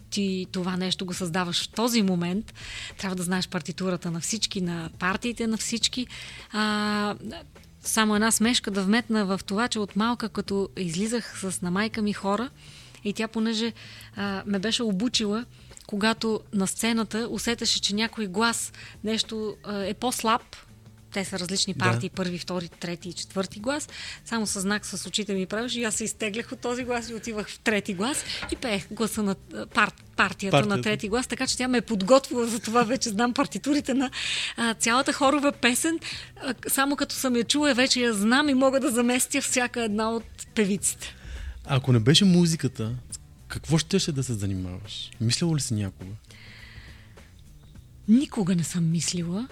[0.10, 2.54] ти това нещо го създаваш в този момент.
[2.98, 6.08] Трябва да знаеш партитурата на всички, на партиите на всички.
[6.52, 7.16] А,
[7.88, 12.02] само една смешка да вметна в това, че от малка, като излизах с на майка
[12.02, 12.50] ми хора,
[13.04, 13.74] и тя, понеже
[14.16, 15.46] а, ме беше обучила,
[15.88, 18.74] когато на сцената усетеше, че някой глас
[19.04, 20.42] нещо а, е по-слаб,
[21.18, 21.80] те са различни Да.
[21.80, 23.90] партии, първи, втори, трети и четвърти глас.
[24.26, 27.14] Само с знак с очите ми правиш и аз се изтеглях от този глас и
[27.14, 30.66] отивах в трети глас и пеех гласа на пар, партията, Партията.
[30.68, 32.84] на трети глас, така че тя ме е подготвила за това.
[32.84, 34.12] Вече знам партитурите на
[34.58, 36.00] а, цялата хорова песен.
[36.44, 40.12] А, само като съм я чула, вече я знам и мога да заместя всяка една
[40.12, 40.26] от
[40.56, 41.16] певиците.
[41.66, 42.92] Ако не беше музиката,
[43.48, 45.12] какво щеше да се занимаваш?
[45.22, 46.12] Мислила ли си някога?
[48.08, 49.48] Никога не съм мислила.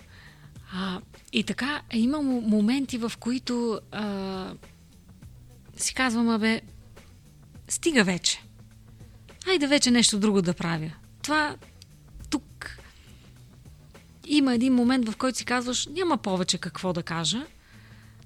[0.73, 0.99] А,
[1.35, 4.53] и така, е, има мо- моменти, в които а,
[5.77, 6.61] си казвам, абе,
[7.67, 8.43] стига вече.
[9.45, 10.91] Хайде вече нещо друго да правя.
[11.21, 11.55] Това
[12.29, 12.77] тук
[14.27, 17.45] има един момент, в който си казваш, няма повече какво да кажа.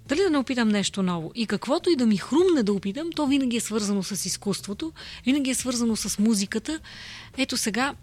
[0.08, 1.32] Дали да не опитам нещо ново?
[1.36, 4.94] И каквото и да ми хрумне да опитам, то винаги е свързано с изкуството,
[5.26, 6.80] винаги е свързано с музиката.
[7.38, 7.96] Ето сега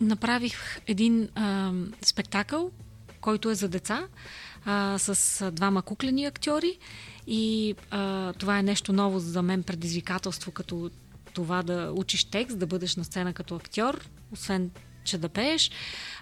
[0.00, 2.70] направих един а, спектакъл,
[3.20, 4.06] който е за деца,
[4.64, 6.78] а, с двама куклени актьори.
[7.26, 10.90] И а, това е нещо ново за мен, предизвикателство, като
[11.34, 14.70] това да учиш текст, да бъдеш на сцена като актьор, освен
[15.08, 15.70] че да пееш.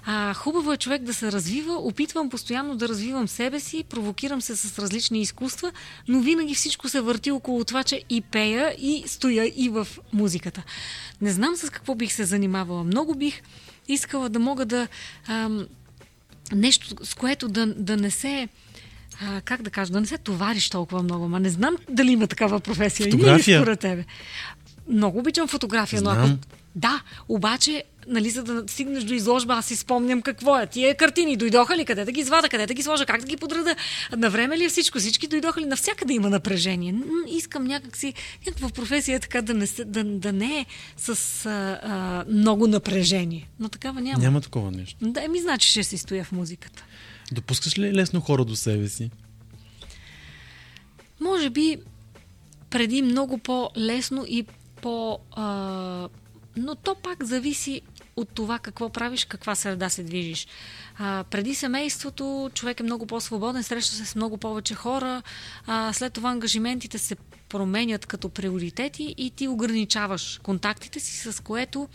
[0.05, 1.75] А, хубаво е човек да се развива.
[1.75, 5.73] Опитвам постоянно да развивам себе си, провокирам се с различни изкуства,
[6.09, 10.63] но винаги всичко се върти около това, че и пея, и стоя и в музиката.
[11.21, 12.85] Не знам с какво бих се занимавала.
[12.85, 13.43] Много бих
[13.89, 14.89] искала да мога да.
[15.29, 15.67] Ам,
[16.53, 18.49] нещо, с което да, да не се
[19.23, 21.29] а, как да кажа, да не се товариш толкова много.
[21.29, 23.05] Ма не знам дали има такава професия.
[23.11, 23.55] Фотография.
[23.55, 24.05] Има ли според тебе?
[24.89, 26.29] Много обичам фотография, но ако...
[26.77, 30.67] Да, обаче, нали, за да стигнеш до изложба, аз си спомням какво е.
[30.67, 33.37] Тия картини дойдоха ли, къде да ги извада, къде да ги сложа, как да ги
[33.37, 33.77] подреда.
[34.17, 34.99] На време ли е всичко?
[34.99, 35.65] Всички дойдоха ли?
[35.65, 36.95] Навсякъде има напрежение.
[37.29, 38.15] Искам някакси,
[38.47, 40.67] някаква професия така да не, да, да не е
[40.97, 43.49] с а, а, много напрежение.
[43.61, 44.23] Но такава няма.
[44.23, 44.97] Няма такова нещо.
[45.03, 46.85] Да, ми значи ще си стоя в музиката.
[47.33, 49.11] Допускаш ли лесно хора до себе си?
[51.21, 51.77] Може би
[52.71, 54.47] преди много по-лесно и
[54.83, 55.19] по...
[55.33, 56.09] А,
[56.57, 57.83] но то пак зависи
[58.17, 60.47] от това какво правиш, каква среда се движиш.
[60.99, 65.23] А, преди семейството човек е много по-свободен, среща се с много повече хора,
[65.67, 67.17] а, след това ангажиментите се
[67.49, 71.89] променят като приоритети и ти ограничаваш контактите си, с което,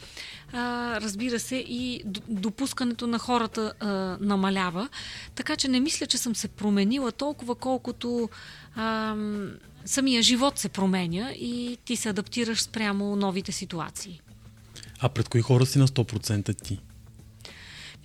[0.53, 3.87] а, разбира се, и допускането на хората а,
[4.21, 4.89] намалява.
[5.35, 8.29] Така че не мисля, че съм се променила толкова, колкото
[8.75, 9.51] ам,
[9.85, 14.21] самия живот се променя и ти се адаптираш спрямо новите ситуации.
[15.01, 16.79] А пред кои хора си на 100% ти?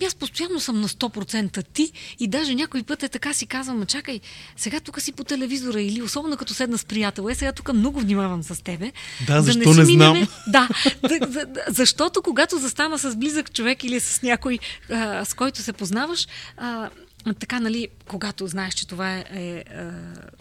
[0.01, 3.79] И аз постоянно съм на 100% ти и даже някой път е така си казвам,
[3.79, 4.21] «Ма чакай,
[4.57, 8.01] сега тук си по телевизора или особено като седна с приятел, е сега тук много
[8.01, 8.93] внимавам с тебе.
[9.27, 10.29] Да, защо си не минеме- знам?
[10.47, 10.69] Да,
[11.09, 14.59] да, да, да, защото когато застана с близък човек или с някой,
[14.91, 16.27] а, с който се познаваш,
[16.57, 16.91] а,
[17.39, 19.93] така, нали, когато знаеш, че това е, е а,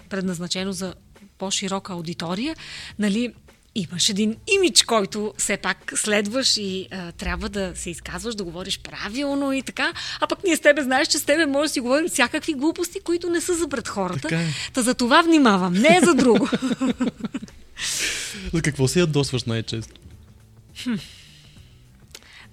[0.10, 0.94] предназначено за
[1.38, 2.56] по-широка аудитория,
[3.00, 3.34] нали,
[3.76, 8.80] имаш един имидж, който все пак следваш и а, трябва да се изказваш, да говориш
[8.80, 9.94] правилно и така.
[10.20, 13.00] А пък ние с тебе знаеш, че с тебе може да си говорим всякакви глупости,
[13.00, 14.22] които не са за пред хората.
[14.22, 14.48] Така е.
[14.74, 16.50] Та за това внимавам, не е за друго.
[18.54, 19.94] За какво се ядосваш най-често?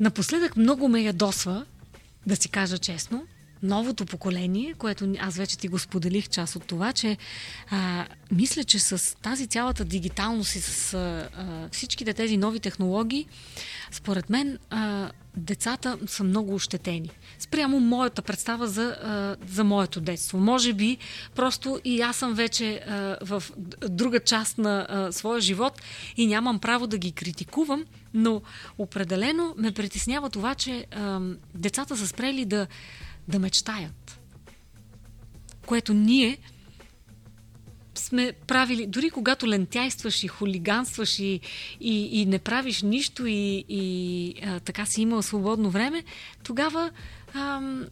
[0.01, 1.65] Напоследък много ме ядосва,
[2.27, 3.25] да си кажа честно,
[3.63, 7.17] новото поколение, което аз вече ти го споделих част от това, че
[7.71, 13.27] а, мисля, че с тази цялата дигиталност и с а, всичките тези нови технологии,
[13.91, 17.11] според мен а, децата са много ощетени.
[17.39, 20.39] Спрямо моята представа за, а, за моето детство.
[20.39, 20.99] Може би
[21.35, 23.43] просто и аз съм вече а, в
[23.89, 25.83] друга част на а, своя живот
[26.17, 27.85] и нямам право да ги критикувам,
[28.15, 28.43] но
[28.79, 31.21] определено ме притеснява това, че а,
[31.55, 32.67] децата са спрели да,
[33.29, 34.21] да мечтаят.
[35.67, 36.39] Което ние
[37.95, 41.41] сме правили, дори когато лентяйстваш и хулиганстваш и,
[41.81, 46.05] и, и не правиш нищо и, и а, така си имал свободно време,
[46.43, 46.91] тогава,
[47.35, 47.85] ам,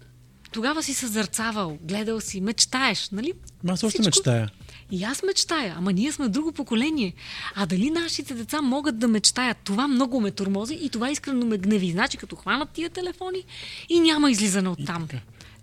[0.53, 3.33] тогава си съзърцавал, гледал си, мечтаеш, нали?
[3.69, 4.51] Аз още Всичко- мечтая.
[4.91, 7.15] И аз мечтая, ама ние сме друго поколение.
[7.55, 9.57] А дали нашите деца могат да мечтаят?
[9.65, 11.91] Това много ме турмози и това искрено ме гневи.
[11.91, 13.45] Значи, като хванат тия телефони
[13.89, 15.09] и няма излизане от там.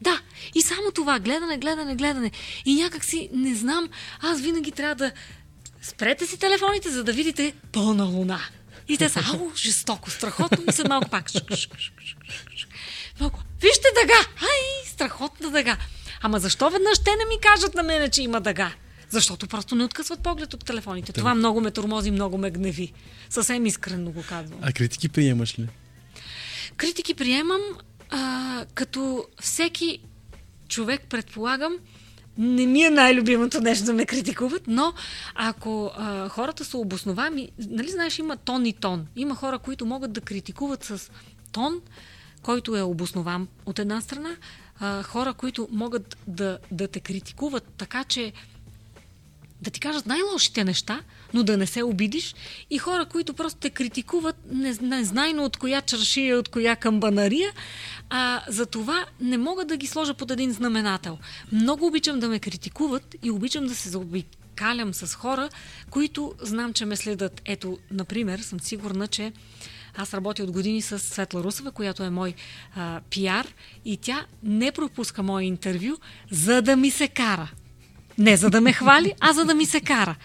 [0.01, 0.21] Да,
[0.55, 2.32] и само това, гледане, гледане, гледане.
[2.65, 3.89] И някак си, не знам,
[4.21, 5.11] аз винаги трябва да
[5.82, 8.39] спрете си телефоните, за да видите пълна луна.
[8.88, 11.30] И те са, ау, жестоко, страхотно, и след малко пак.
[13.19, 14.19] Малко, вижте дъга!
[14.41, 15.78] Ай, страхотна дъга.
[16.21, 18.71] Ама защо веднъж те не ми кажат на мене, че има дъга?
[19.10, 21.14] Защото просто не откъсват поглед от телефоните.
[21.14, 22.93] Това много ме тормози, много ме гневи.
[23.30, 24.60] Съвсем искрено го казвам.
[24.62, 25.68] А критики приемаш ли?
[26.78, 27.62] Критики приемам
[28.10, 29.99] а, като всеки
[30.68, 31.74] човек, предполагам,
[32.38, 34.93] не ми е най-любимото нещо да ме критикуват, но
[35.36, 39.08] ако а, хората са обосновани, нали знаеш, има тон и тон.
[39.16, 41.12] Има хора, които могат да критикуват с
[41.51, 41.82] тон,
[42.41, 44.36] който е обоснован от една страна,
[44.80, 48.34] а, хора, които могат да, да те критикуват така, че
[49.62, 51.01] да ти кажат най-лошите неща,
[51.34, 52.36] но да не се обидиш.
[52.70, 57.51] И хора, които просто те критикуват, не, незнайно от коя чаршия, от коя камбанария,
[58.10, 61.18] а за това не мога да ги сложа под един знаменател.
[61.51, 65.49] Много обичам да ме критикуват и обичам да се заобикалям с хора,
[65.89, 67.41] които знам, че ме следят.
[67.45, 69.32] Ето, например, съм сигурна, че
[69.95, 72.34] аз работя от години с Светла Русова, която е мой
[72.76, 73.47] а, пиар
[73.86, 75.97] и тя не пропуска мое интервю,
[76.32, 77.51] за да ми се кара.
[78.18, 80.15] Не за да ме хвали, а за да ми се кара.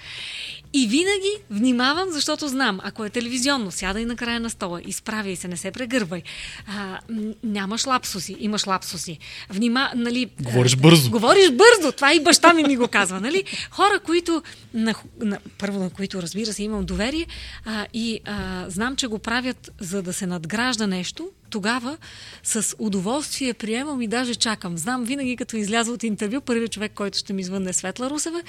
[0.75, 5.49] И винаги внимавам, защото знам, ако е телевизионно, сядай на края на стола, изправяй се,
[5.49, 6.23] не се прегървай.
[6.67, 6.99] А,
[7.45, 9.19] нямаш лапсуси, имаш лапсуси.
[9.51, 10.31] Внима, нали...
[10.41, 11.11] Говориш бързо.
[11.11, 13.45] Говориш бързо, това и баща ми ми го казва, нали?
[13.71, 14.43] Хора, които,
[14.75, 17.27] на, на, първо на които разбира се имам доверие
[17.65, 21.97] а, и а, знам, че го правят за да се надгражда нещо, тогава
[22.43, 24.79] с удоволствие приемам и даже чакам.
[24.79, 28.43] Знам винаги, като изляза от интервю, първият човек, който ще ми звънне е Светла Русева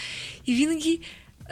[0.47, 0.99] и винаги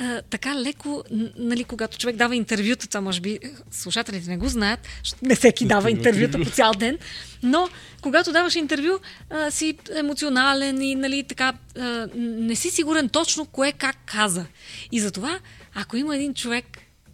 [0.02, 1.04] а, така леко,
[1.38, 3.40] нали, когато човек дава интервюта, това може би
[3.72, 4.80] слушателите не го знаят,
[5.22, 6.98] не всеки дава интервюта по цял ден,
[7.44, 7.70] но
[8.02, 9.00] когато даваш интервю,
[9.30, 14.46] а, си емоционален и нали, така, а, не си сигурен точно кое как каза.
[14.92, 15.40] И затова,
[15.76, 16.66] ако има един човек,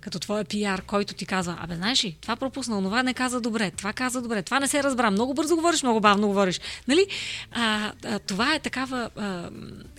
[0.01, 3.71] като твоя пиар, който ти казва, абе, знаеш ли, това пропусна, това не каза добре,
[3.71, 6.61] това каза добре, това не се разбра, много бързо говориш, много бавно говориш.
[6.88, 7.07] Нали?
[7.51, 9.49] А, а, това е такава а,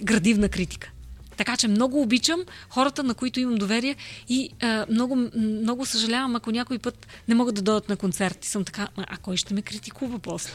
[0.03, 0.91] градивна критика.
[1.39, 3.97] Така че много обичам хората, на които имам доверие
[4.29, 8.45] и а, много, много съжалявам, ако някой път не могат да дойдат на концерт.
[8.45, 10.53] И съм така, а кой ще ме критикува после?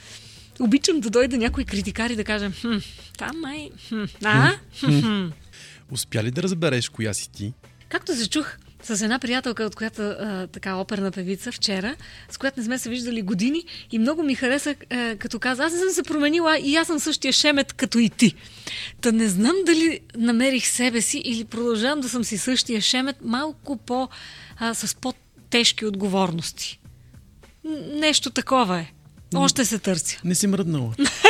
[0.60, 2.76] Обичам да дойде някой критикар и да каже, хм,
[3.18, 4.52] там май, хм, а?
[4.80, 5.26] Хм, хм.
[5.90, 7.52] Успя ли да разбереш коя си ти?
[7.88, 11.96] Както се чух с една приятелка, от която а, така оперна певица вчера,
[12.30, 15.72] с която не сме се виждали години и много ми хареса, а, като каза, аз
[15.72, 18.34] не съм се променила и аз съм същия шемет като и ти.
[19.00, 23.76] Та не знам дали намерих себе си или продължавам да съм си същия шемет, малко
[23.76, 24.08] по,
[24.56, 26.80] а, с по-тежки отговорности.
[27.94, 28.92] Нещо такова е.
[29.34, 30.20] Още се търся.
[30.24, 30.94] Не си мръднала.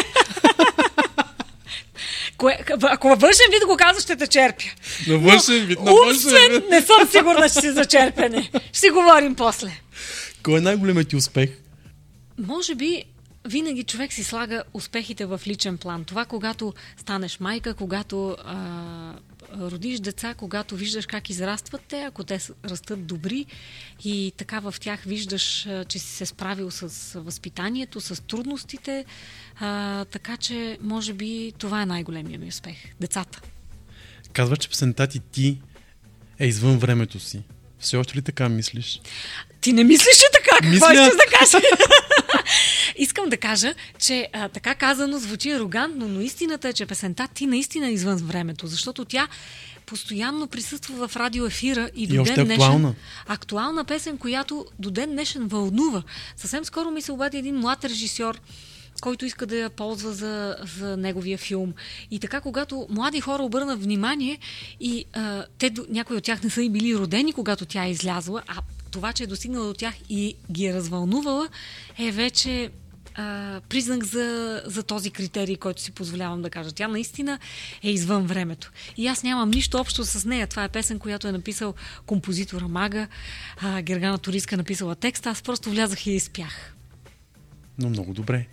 [2.45, 4.65] Кое, ако във външен вид го казваш, ще те черпя.
[5.09, 6.65] На външен вид, на външен вид.
[6.71, 8.51] не съм сигурна, че си зачерпяне.
[8.69, 9.71] Ще си говорим после.
[10.43, 11.51] Кой е най-големият ти успех?
[12.39, 13.05] Може би
[13.49, 16.05] винаги човек си слага успехите в личен план.
[16.05, 18.55] Това, когато станеш майка, когато а,
[19.61, 23.47] родиш деца, когато виждаш как израстват те, ако те растат добри
[24.05, 29.05] и така в тях виждаш, че си се справил с възпитанието, с трудностите,
[29.61, 32.77] а, така че може би това е най-големия ми успех.
[33.01, 33.41] Децата.
[34.33, 35.59] Казва, че песента ти ти
[36.39, 37.43] е извън времето си.
[37.79, 39.01] Все още ли така мислиш?
[39.61, 40.57] Ти не мислиш ли така?
[40.57, 40.93] Какво Мисля...
[40.93, 41.63] искаш да кажеш?
[42.97, 47.47] Искам да кажа, че а, така казано звучи арогантно, но истината е, че песента ти
[47.47, 49.29] наистина е извън времето, защото тя
[49.87, 52.51] постоянно присъства в радиоефира и до и ден днешен.
[52.51, 52.95] актуална.
[53.27, 56.03] Актуална песен, която до ден днешен вълнува.
[56.37, 58.41] Съвсем скоро ми се обади един млад режисьор,
[59.01, 61.73] който иска да я ползва за, за неговия филм.
[62.11, 64.39] И така, когато млади хора обърнат внимание
[64.81, 68.43] и а, те, някои от тях не са и били родени, когато тя е излязла,
[68.47, 71.49] а това, че е достигнала до тях и ги е развълнувала,
[71.99, 72.71] е вече
[73.15, 76.73] а, признак за, за този критерий, който си позволявам да кажа.
[76.73, 77.39] Тя наистина
[77.83, 78.73] е извън времето.
[78.97, 80.47] И аз нямам нищо общо с нея.
[80.47, 81.75] Това е песен, която е написал
[82.07, 83.09] композитора Мага.
[83.61, 85.31] А, Гергана Ториска е написала текста.
[85.31, 86.75] Аз просто влязах и изпях.
[87.79, 88.47] Но много добре.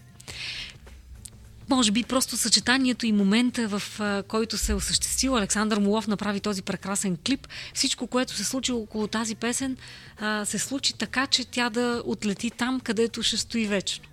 [1.69, 5.35] Може би просто съчетанието и момента, в а, който се е осъществил.
[5.35, 7.47] Александър Молов направи този прекрасен клип.
[7.73, 9.77] Всичко, което се случи около тази песен,
[10.19, 14.10] а, се случи така, че тя да отлети там, където ще стои вечно.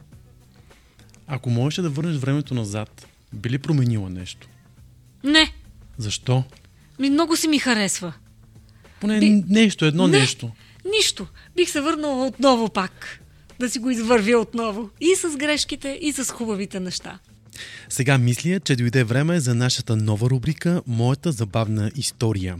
[1.28, 4.48] Ако можеш да върнеш времето назад, би ли променила нещо?
[5.24, 5.52] Не.
[5.98, 6.44] Защо?
[6.98, 8.12] Ми, много си ми харесва.
[9.00, 9.44] Поне Би...
[9.48, 10.50] нещо, едно не, нещо.
[10.96, 11.26] Нищо.
[11.56, 13.20] Бих се върнала отново пак.
[13.60, 14.90] Да си го извървя отново.
[15.00, 17.18] И с грешките, и с хубавите неща.
[17.88, 22.56] Сега мисля, че дойде време за нашата нова рубрика Моята забавна история.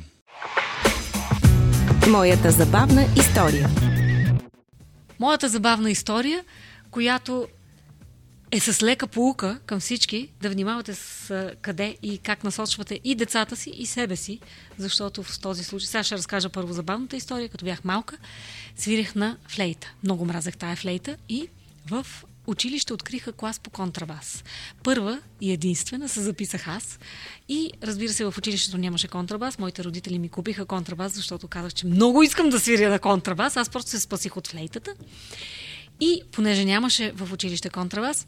[2.08, 3.70] Моята забавна история.
[5.20, 6.44] Моята забавна история,
[6.90, 7.46] която
[8.51, 13.57] е с лека полука към всички да внимавате с къде и как насочвате и децата
[13.57, 14.40] си, и себе си,
[14.78, 18.16] защото в този случай, сега ще разкажа първо забавната история, като бях малка,
[18.76, 19.92] свирех на флейта.
[20.05, 21.49] Много мразех тая флейта и
[21.90, 22.07] в
[22.46, 24.44] училище откриха клас по контрабас.
[24.82, 26.99] Първа и единствена се записах аз
[27.49, 29.59] и разбира се в училището нямаше контрабас.
[29.59, 33.57] Моите родители ми купиха контрабас, защото казах, че много искам да свиря на контрабас.
[33.57, 34.94] Аз просто се спасих от флейтата.
[36.01, 38.26] И понеже нямаше в училище контрабас,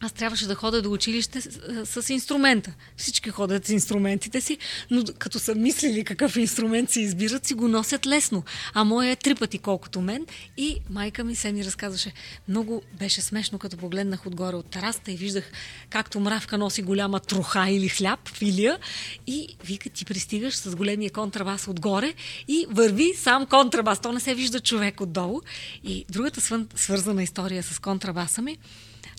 [0.00, 2.72] аз трябваше да ходя до училище с, с инструмента.
[2.96, 4.58] Всички ходят с инструментите си,
[4.90, 8.42] но като са мислили какъв инструмент си избират, си го носят лесно.
[8.74, 10.26] А моя е три пъти колкото мен.
[10.56, 12.12] И майка ми се ми разказваше.
[12.48, 15.52] Много беше смешно, като погледнах отгоре от тараста и виждах
[15.90, 18.78] както мравка носи голяма троха или хляб, филия.
[19.26, 22.14] И вика, ти пристигаш с големия контрабас отгоре
[22.48, 24.00] и върви сам контрабас.
[24.00, 25.40] То не се вижда човек отдолу.
[25.84, 26.40] И другата
[26.74, 28.58] свързана история с контрабаса ми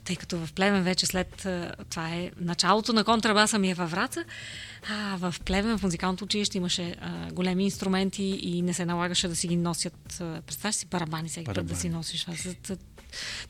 [0.10, 1.48] тъй като в Плевен вече след
[1.90, 4.24] това е началото на контрабаса ми е във Враца,
[4.90, 9.36] а, в Плевен, в музикалното училище имаше а, големи инструменти и не се налагаше да
[9.36, 9.94] си ги носят.
[10.46, 12.28] Представяш си барабани всеки път да си носиш.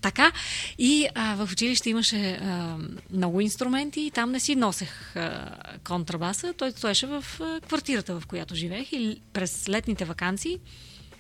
[0.02, 0.32] Така.
[0.78, 2.78] И а, в училище имаше а,
[3.12, 5.52] много инструменти и там не си носех а,
[5.84, 6.54] контрабаса.
[6.54, 10.60] Той стоеше в а, квартирата, в която живеех и през летните вакансии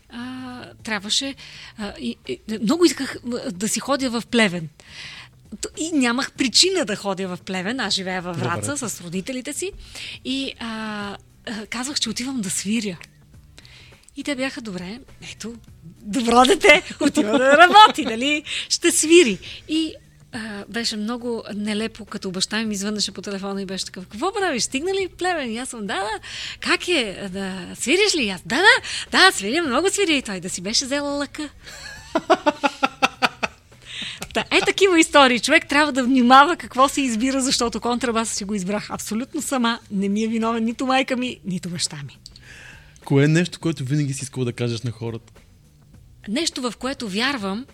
[0.10, 1.36] а, трябваше.
[1.78, 3.18] А, и, и, много исках
[3.52, 4.70] да си ходя в Плевен.
[5.78, 7.80] И нямах причина да ходя в Плевен.
[7.80, 8.89] Аз живея във Враца Добре.
[8.89, 9.72] с родителите си.
[10.26, 11.18] И а,
[11.70, 12.97] казвах, че отивам да свиря.
[14.16, 15.00] И те бяха добре.
[15.32, 15.54] Ето,
[16.02, 18.43] добро дете, отива да работи, нали?
[18.70, 19.39] Ще свири.
[19.68, 19.93] И
[20.32, 24.64] а, беше много нелепо, като баща ми извънаше по телефона и беше такъв, какво правиш,
[24.64, 25.52] стигна ли плевен?
[25.52, 26.20] И аз съм, да, да,
[26.60, 28.24] как е, да, свириш ли?
[28.24, 28.82] И аз, да, да,
[29.12, 30.14] да, свиря, много свиря.
[30.14, 31.50] И той да си беше взела лъка.
[34.34, 35.39] Да, е такива истории.
[35.39, 39.80] Човек трябва да внимава какво се избира, защото контрабаса си го избрах абсолютно сама.
[39.91, 42.17] Не ми е виновен нито майка ми, нито баща ми.
[43.05, 45.34] Кое е нещо, което винаги си искал да кажеш на хората?
[46.28, 47.65] Нещо, в което вярвам,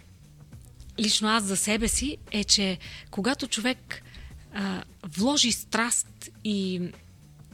[0.99, 2.77] лично аз за себе си, е, че
[3.11, 4.03] когато човек
[4.53, 4.83] а,
[5.17, 6.81] вложи страст и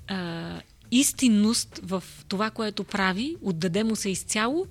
[0.08, 0.62] а,
[0.92, 4.66] истинност в това, което прави, отдаде му се изцяло,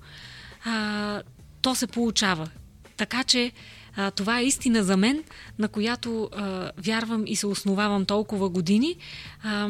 [0.65, 1.21] а,
[1.61, 2.49] то се получава.
[2.97, 3.51] Така че
[3.95, 5.23] а, това е истина за мен,
[5.59, 8.95] на която а, вярвам и се основавам толкова години.
[9.43, 9.69] А,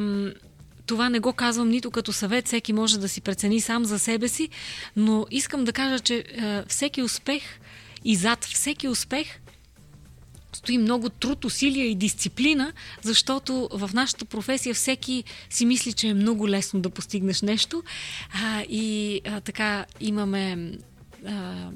[0.85, 4.27] това не го казвам нито като съвет, всеки може да си прецени сам за себе
[4.27, 4.49] си,
[4.95, 7.43] но искам да кажа, че а, всеки успех
[8.05, 9.41] и зад всеки успех
[10.53, 16.13] стои много труд, усилия и дисциплина, защото в нашата професия всеки си мисли, че е
[16.13, 17.83] много лесно да постигнеш нещо.
[18.43, 20.71] А, и а, така имаме
[21.25, 21.69] а,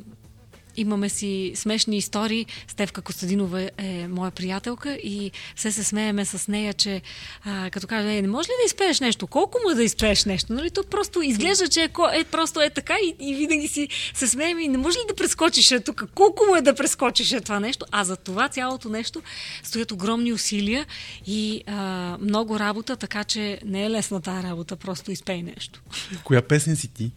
[0.78, 2.46] Имаме си смешни истории.
[2.68, 7.02] Стевка Костадинова е моя приятелка и все се смееме с нея, че
[7.44, 9.28] а, като каже, не може ли да изпееш нещо?
[9.28, 10.54] Колко му да изпееш нещо?
[10.54, 10.70] Нали?
[10.70, 14.60] То просто изглежда, че е, е просто е така и, и винаги си се смеем
[14.60, 16.04] и не може ли да прескочиш е тук?
[16.16, 17.86] Колко му е да прескочиш е това нещо?
[17.92, 19.22] А за това цялото нещо
[19.64, 20.86] стоят огромни усилия
[21.28, 25.82] и а, много работа, така че не е лесна тази работа, просто изпей нещо.
[26.24, 26.88] Коя песен си?
[26.88, 27.12] Ти.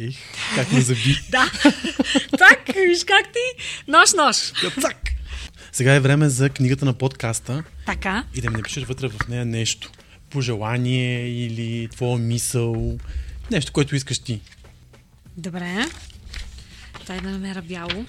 [0.00, 0.16] Ех,
[0.54, 1.20] как ме заби.
[1.30, 1.52] да.
[2.38, 3.64] Так, виж как ти.
[3.88, 4.36] Нож-нож.
[4.80, 4.96] Так.
[5.72, 7.64] Сега е време за книгата на подкаста.
[7.86, 8.24] Така.
[8.34, 9.90] И да ми напишеш вътре в нея нещо.
[10.30, 12.98] Пожелание или твоя мисъл.
[13.50, 14.40] Нещо, което искаш ти.
[15.36, 15.86] Добре.
[17.06, 18.06] Дай да намеря бяло.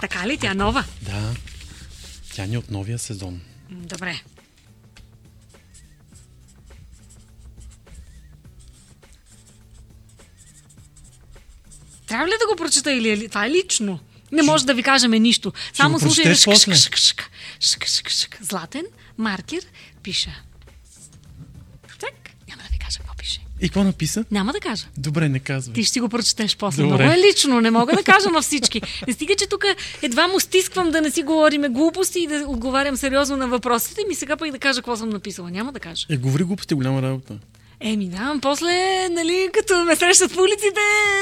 [0.00, 0.38] Така ли?
[0.38, 0.84] Тя нова?
[1.02, 1.34] Да.
[2.34, 3.40] Тя ни е от новия сезон.
[3.70, 4.20] Добре.
[12.12, 13.98] Трябва ли да го прочета или е, това е лично?
[14.32, 15.52] Не може да ви кажеме нищо.
[15.72, 16.34] Само слушай.
[18.40, 18.84] Златен
[19.18, 19.60] маркер
[20.02, 20.30] пиша.
[22.00, 23.40] Так, няма да ви кажа какво пише.
[23.60, 24.24] И какво написа?
[24.30, 24.86] Няма да кажа.
[24.98, 25.74] Добре, не казвай.
[25.74, 26.82] Ти ще си го прочетеш после.
[26.82, 27.04] Добре.
[27.04, 28.82] Много е лично, не мога да кажа на всички.
[29.06, 29.64] Не стига, че тук
[30.02, 34.14] едва му стисквам да не си говориме глупости и да отговарям сериозно на въпросите ми
[34.14, 35.50] сега пък да кажа какво съм написала.
[35.50, 36.06] Няма да кажа.
[36.10, 37.34] Е, говори глупости, голяма работа.
[37.84, 40.80] Еми да, после, нали, като ме срещат в улиците,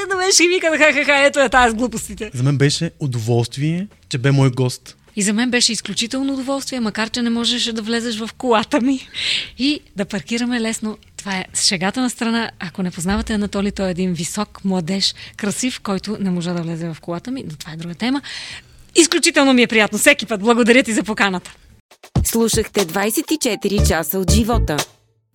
[0.09, 2.31] на мен ще вика, ха-ха-ха, ето е тази с глупостите.
[2.33, 4.97] За мен беше удоволствие, че бе мой гост.
[5.15, 9.07] И за мен беше изключително удоволствие, макар че не можеше да влезеш в колата ми
[9.57, 10.97] и да паркираме лесно.
[11.17, 12.51] Това е шегата на страна.
[12.59, 16.87] Ако не познавате Анатолий, той е един висок, младеж, красив, който не може да влезе
[16.93, 18.21] в колата ми, но това е друга тема.
[18.95, 19.97] Изключително ми е приятно.
[19.97, 21.53] Всеки път благодаря ти за поканата.
[22.23, 24.77] Слушахте 24 часа от живота.